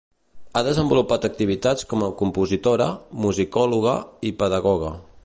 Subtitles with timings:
[0.53, 2.89] Ha desenvolupat activitats com a compositora,
[3.27, 3.95] musicòloga
[4.31, 4.95] i pedagoga.